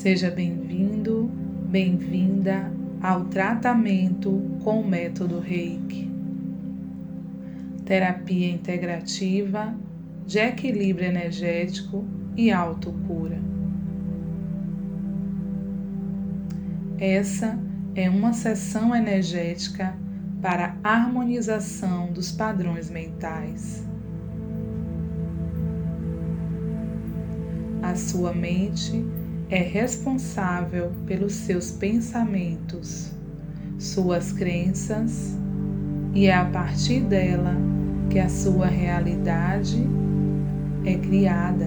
Seja 0.00 0.30
bem-vindo, 0.30 1.30
bem-vinda 1.68 2.72
ao 3.02 3.26
tratamento 3.26 4.58
com 4.64 4.80
o 4.80 4.88
método 4.88 5.38
Reiki. 5.38 6.10
Terapia 7.84 8.48
integrativa 8.48 9.74
de 10.26 10.38
equilíbrio 10.38 11.06
energético 11.06 12.06
e 12.34 12.50
autocura. 12.50 13.38
Essa 16.98 17.58
é 17.94 18.08
uma 18.08 18.32
sessão 18.32 18.96
energética 18.96 19.94
para 20.40 20.78
harmonização 20.82 22.10
dos 22.10 22.32
padrões 22.32 22.88
mentais. 22.88 23.86
A 27.82 27.94
sua 27.94 28.32
mente 28.32 29.04
é 29.50 29.58
responsável 29.58 30.92
pelos 31.06 31.32
seus 31.32 31.72
pensamentos, 31.72 33.10
suas 33.80 34.32
crenças, 34.32 35.36
e 36.14 36.26
é 36.26 36.34
a 36.34 36.44
partir 36.44 37.00
dela 37.00 37.56
que 38.08 38.20
a 38.20 38.28
sua 38.28 38.66
realidade 38.66 39.84
é 40.84 40.94
criada. 40.94 41.66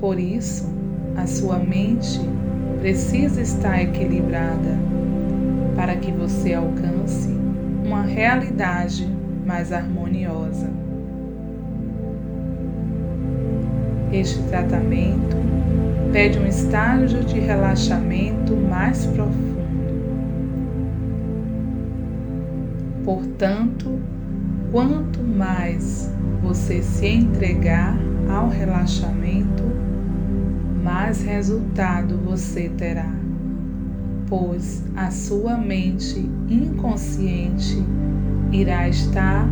Por 0.00 0.18
isso, 0.18 0.68
a 1.16 1.24
sua 1.28 1.60
mente 1.60 2.20
precisa 2.80 3.40
estar 3.40 3.80
equilibrada 3.80 4.76
para 5.76 5.94
que 5.94 6.10
você 6.10 6.54
alcance 6.54 7.28
uma 7.84 8.02
realidade 8.02 9.06
mais 9.46 9.72
harmoniosa. 9.72 10.81
Este 14.12 14.42
tratamento 14.42 15.36
pede 16.12 16.38
um 16.38 16.46
estágio 16.46 17.24
de 17.24 17.40
relaxamento 17.40 18.54
mais 18.54 19.06
profundo. 19.06 19.62
Portanto, 23.04 23.98
quanto 24.70 25.22
mais 25.22 26.12
você 26.42 26.82
se 26.82 27.06
entregar 27.06 27.96
ao 28.28 28.50
relaxamento, 28.50 29.62
mais 30.84 31.22
resultado 31.22 32.18
você 32.18 32.68
terá, 32.68 33.10
pois 34.28 34.84
a 34.94 35.10
sua 35.10 35.56
mente 35.56 36.30
inconsciente 36.50 37.82
irá 38.52 38.88
estar 38.88 39.48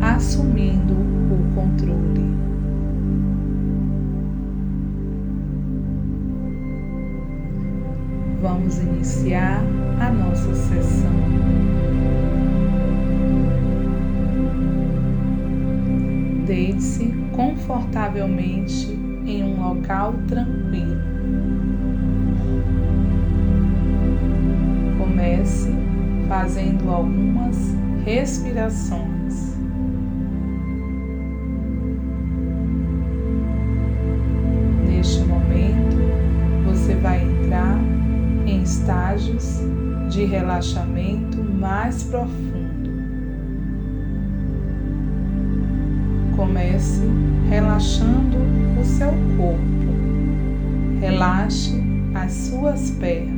assumindo 0.00 0.94
o 0.94 1.54
controle. 1.54 2.23
Vamos 8.44 8.78
iniciar 8.78 9.64
a 9.98 10.10
nossa 10.10 10.54
sessão. 10.54 11.10
Deite-se 16.44 17.06
confortavelmente 17.34 18.92
em 19.24 19.42
um 19.42 19.66
local 19.66 20.12
tranquilo. 20.28 21.00
Comece 24.98 25.72
fazendo 26.28 26.90
algumas 26.90 27.56
respirações. 28.04 29.13
De 40.08 40.24
relaxamento 40.24 41.42
mais 41.42 42.02
profundo. 42.04 42.90
Comece 46.36 47.02
relaxando 47.48 48.38
o 48.80 48.84
seu 48.84 49.10
corpo. 49.36 51.00
Relaxe 51.00 51.82
as 52.14 52.32
suas 52.32 52.90
pernas. 52.92 53.33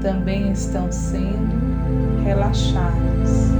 Também 0.00 0.50
estão 0.52 0.90
sendo 0.90 2.22
relaxados. 2.24 3.50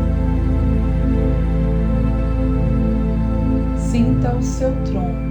Sinta 3.77 4.35
o 4.35 4.43
seu 4.43 4.73
tronco. 4.85 5.31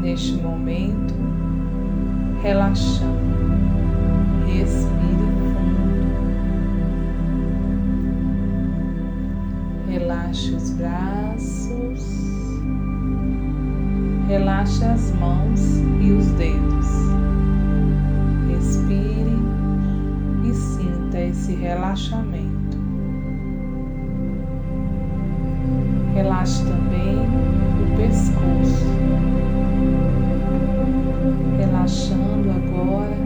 Neste 0.00 0.34
momento, 0.34 1.14
relaxando. 2.42 3.32
Respire 4.46 5.28
fundo. 5.52 6.12
Relaxe 9.88 10.54
os 10.54 10.70
braços. 10.70 12.22
Relaxe 14.28 14.84
as 14.84 15.12
mãos 15.14 15.60
e 16.00 16.12
os 16.12 16.26
dedos. 16.32 17.01
Esse 20.48 21.54
relaxamento. 21.54 22.78
Relaxe 26.14 26.64
também 26.64 27.16
o 27.80 27.96
pescoço, 27.96 28.86
relaxando 31.58 32.50
agora 32.50 33.16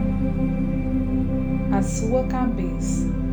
a 1.76 1.82
sua 1.82 2.24
cabeça. 2.24 3.25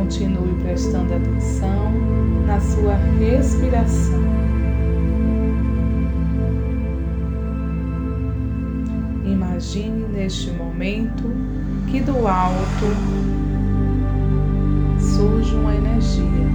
Continue 0.00 0.54
prestando 0.62 1.12
atenção 1.12 1.92
na 2.46 2.58
sua 2.58 2.94
respiração. 3.18 4.18
Imagine 9.26 10.08
neste 10.08 10.52
momento 10.52 11.24
que 11.90 12.00
do 12.00 12.26
alto 12.26 12.86
surge 14.98 15.54
uma 15.54 15.74
energia 15.74 16.48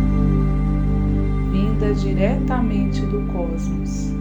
vinda 1.51 1.93
diretamente 1.93 3.01
do 3.01 3.31
cosmos. 3.31 4.11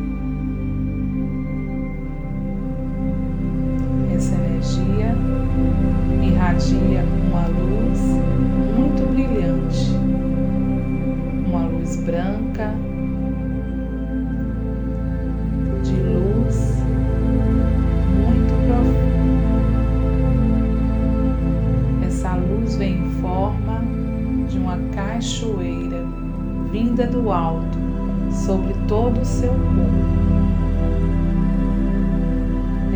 Essa 4.14 4.34
energia 4.34 5.16
irradia 6.22 7.04
uma 7.26 7.46
luz 7.48 8.13
do 27.14 27.30
alto 27.30 27.78
sobre 28.32 28.74
todo 28.88 29.20
o 29.20 29.24
seu 29.24 29.50
corpo. 29.50 30.14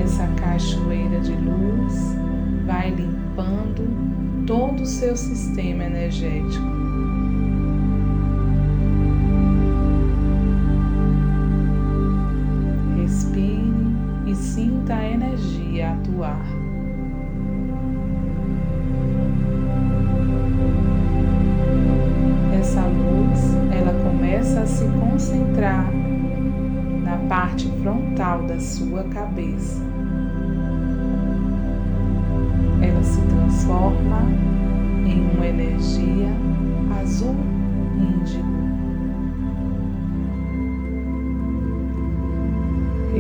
Essa 0.03 0.27
cachoeira 0.37 1.21
de 1.21 1.35
luz 1.35 2.17
vai 2.67 2.91
limpando 2.91 3.87
todo 4.47 4.83
o 4.83 4.87
seu 4.87 5.17
sistema 5.17 5.85
energético. 5.85 6.78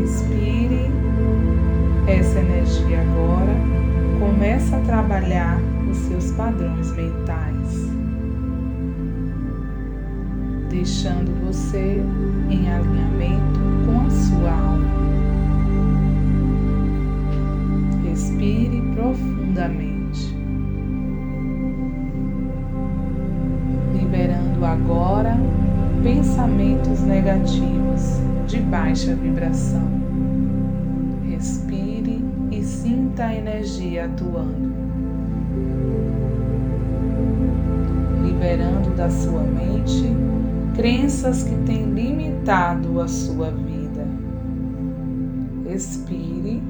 Respire 0.09 0.91
essa 2.07 2.39
energia 2.39 3.03
agora, 3.03 3.55
começa 4.19 4.77
a 4.79 4.81
trabalhar 4.81 5.61
os 5.91 5.99
seus 5.99 6.31
padrões 6.33 6.91
mentais, 6.93 7.91
deixando 10.71 11.31
você 11.45 12.03
em 12.49 12.73
alinhamento 12.73 13.61
com 13.85 14.07
a 14.07 14.11
sua 14.11 14.51
alma. 14.51 14.89
Respire 18.09 18.83
profundamente, 18.95 20.35
liberando 23.93 24.65
agora 24.65 25.37
pensamentos 26.03 27.01
negativos 27.03 28.23
de 28.47 28.61
baixa 28.61 29.15
vibração. 29.15 29.98
Respire 31.39 32.21
e 32.51 32.65
sinta 32.65 33.27
a 33.27 33.33
energia 33.33 34.07
atuando, 34.07 34.75
liberando 38.25 38.91
da 38.97 39.09
sua 39.09 39.45
mente 39.45 40.03
crenças 40.75 41.45
que 41.45 41.55
têm 41.59 41.93
limitado 41.95 43.01
a 43.01 43.07
sua 43.07 43.53
vida. 43.53 44.05
Respire 45.65 46.61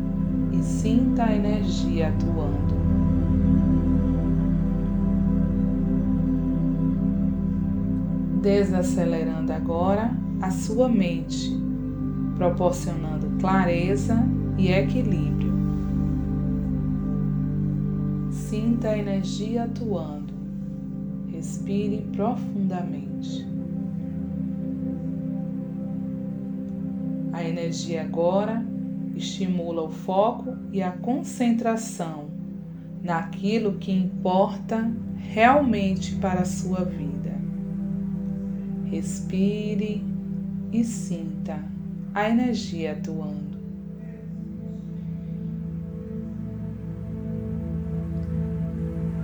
e 0.53 0.63
sinta 0.63 1.25
a 1.25 1.35
energia 1.35 2.11
atuando. 2.11 2.75
Desacelerando 8.43 9.51
agora 9.51 10.11
a 10.43 10.51
sua 10.51 10.91
mente, 10.91 11.59
proporcionando 12.37 13.29
clareza 13.41 14.23
e 14.59 14.73
equilíbrio. 14.73 15.53
Sinta 18.31 18.91
a 18.91 18.99
energia 18.99 19.65
atuando. 19.65 20.35
Respire 21.31 22.05
profundamente. 22.13 23.47
A 27.33 27.45
energia 27.45 28.03
agora 28.03 28.67
estimula 29.15 29.83
o 29.83 29.91
foco 29.91 30.57
e 30.73 30.83
a 30.83 30.91
concentração 30.91 32.27
naquilo 33.03 33.75
que 33.75 33.93
importa 33.93 34.91
realmente 35.17 36.17
para 36.17 36.41
a 36.41 36.45
sua 36.45 36.85
vida. 36.85 37.39
Respire 38.87 40.03
e 40.73 40.83
sinta 40.83 41.63
a 42.13 42.29
energia 42.29 42.93
atuando. 42.93 43.48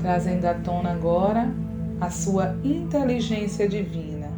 Trazendo 0.04 0.44
à 0.44 0.52
tona 0.52 0.90
agora 0.90 1.50
a 1.98 2.10
sua 2.10 2.54
inteligência 2.62 3.66
divina 3.66 4.28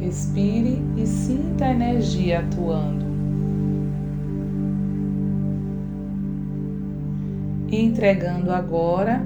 Respire 0.00 0.82
e 0.96 1.06
sinta 1.06 1.66
a 1.66 1.70
energia 1.72 2.40
atuando. 2.40 3.04
Entregando 7.70 8.50
agora 8.50 9.22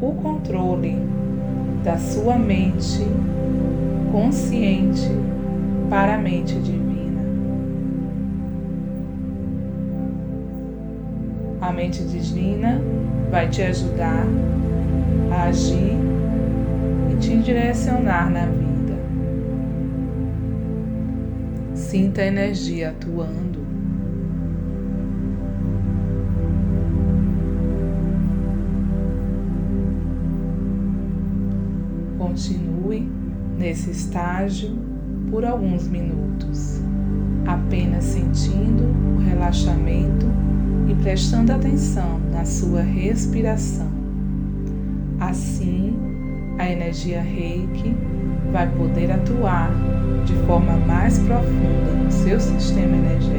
o 0.00 0.12
controle 0.12 0.96
da 1.82 1.98
sua 1.98 2.38
mente 2.38 3.02
consciente 4.12 5.10
para 5.90 6.14
a 6.14 6.18
mente 6.18 6.54
divina. 6.60 6.95
A 11.66 11.72
mente 11.72 12.04
divina 12.04 12.80
vai 13.28 13.48
te 13.48 13.60
ajudar 13.60 14.24
a 15.32 15.48
agir 15.48 15.98
e 17.10 17.16
te 17.16 17.36
direcionar 17.38 18.30
na 18.30 18.46
vida. 18.46 18.94
Sinta 21.74 22.20
a 22.22 22.26
energia 22.26 22.90
atuando. 22.90 23.66
Continue 32.16 33.10
nesse 33.58 33.90
estágio 33.90 34.78
por 35.32 35.44
alguns 35.44 35.88
minutos, 35.88 36.80
apenas 37.44 38.04
sentindo 38.04 38.84
o 39.16 39.18
relaxamento 39.18 40.45
e 40.88 40.94
prestando 40.94 41.52
atenção 41.52 42.18
na 42.32 42.44
sua 42.44 42.80
respiração. 42.80 43.88
Assim, 45.20 45.94
a 46.58 46.70
energia 46.70 47.20
Reiki 47.20 47.94
vai 48.52 48.68
poder 48.76 49.10
atuar 49.10 49.70
de 50.24 50.34
forma 50.46 50.76
mais 50.76 51.18
profunda 51.18 51.92
no 52.04 52.10
seu 52.10 52.40
sistema 52.40 52.96
energético. 52.96 53.35